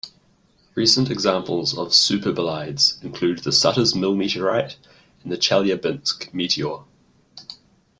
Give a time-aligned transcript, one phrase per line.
[0.73, 4.75] Recent examples of superbolides include the Sutter's Mill meteorite
[5.21, 6.77] and the Chelyabinsk meteor.